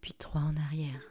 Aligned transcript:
Puis 0.00 0.14
trois 0.14 0.40
en 0.40 0.56
arrière. 0.56 1.02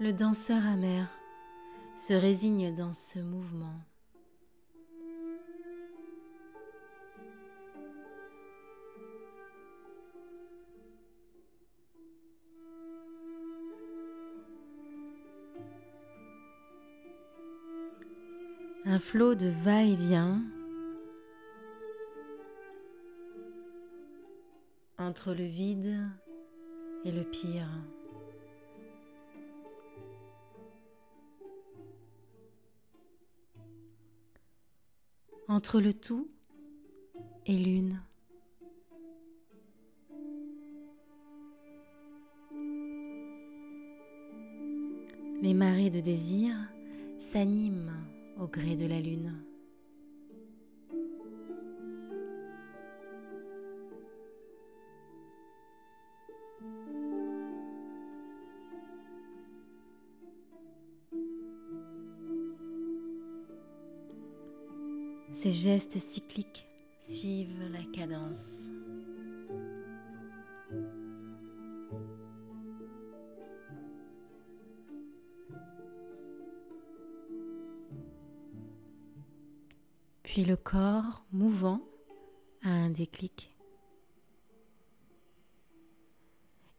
Le 0.00 0.12
danseur 0.12 0.64
amer 0.64 1.08
se 1.98 2.12
résigne 2.12 2.72
dans 2.72 2.92
ce 2.92 3.18
mouvement. 3.18 3.74
Un 18.84 18.98
flot 18.98 19.34
de 19.34 19.48
va-et-vient 19.64 20.42
entre 24.98 25.34
le 25.34 25.44
vide 25.44 25.96
et 27.04 27.12
le 27.12 27.24
pire. 27.24 27.68
entre 35.48 35.80
le 35.80 35.94
tout 35.94 36.28
et 37.46 37.56
l'une. 37.56 38.00
Les 45.40 45.54
marées 45.54 45.90
de 45.90 46.00
désir 46.00 46.54
s'animent 47.18 47.92
au 48.38 48.46
gré 48.46 48.76
de 48.76 48.86
la 48.86 49.00
lune. 49.00 49.34
Ces 65.32 65.52
gestes 65.52 65.98
cycliques 65.98 66.66
suivent 67.00 67.70
la 67.70 67.84
cadence. 67.92 68.70
Puis 80.28 80.44
le 80.44 80.56
corps 80.56 81.24
mouvant 81.32 81.80
a 82.62 82.68
un 82.68 82.90
déclic. 82.90 83.50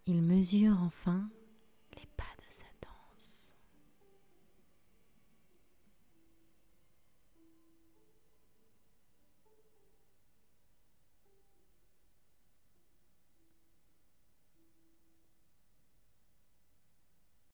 Il 0.06 0.22
mesure 0.22 0.78
enfin 0.84 1.28